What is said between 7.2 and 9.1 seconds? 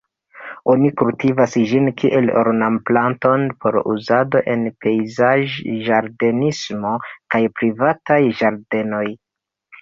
kaj privataj ĝardenoj.